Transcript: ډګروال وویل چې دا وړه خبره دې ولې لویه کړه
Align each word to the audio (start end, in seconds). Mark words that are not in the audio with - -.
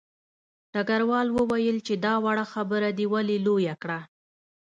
ډګروال 0.73 1.27
وویل 1.37 1.77
چې 1.87 1.93
دا 2.05 2.13
وړه 2.25 2.45
خبره 2.53 2.89
دې 2.97 3.05
ولې 3.13 3.37
لویه 3.45 3.75
کړه 3.81 3.99